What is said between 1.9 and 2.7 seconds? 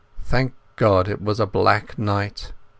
night.